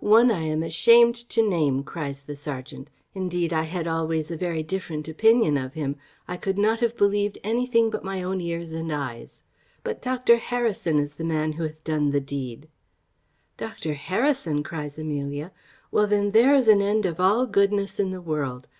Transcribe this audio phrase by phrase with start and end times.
[0.00, 4.64] "One I am ashamed to name," cries the serjeant; "indeed I had always a very
[4.64, 5.94] different opinion of him:
[6.26, 9.44] I could not have believed anything but my own ears and eyes;
[9.84, 12.66] but Dr Harrison is the man who hath done the deed."
[13.56, 15.52] "Dr Harrison!" cries Amelia.
[15.92, 18.66] "Well, then, there is an end of all goodness in the world.